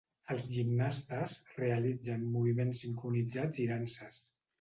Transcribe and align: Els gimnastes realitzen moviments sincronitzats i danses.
Els 0.35 0.45
gimnastes 0.53 1.35
realitzen 1.59 2.23
moviments 2.37 2.81
sincronitzats 2.85 3.61
i 3.67 3.67
danses. 3.75 4.19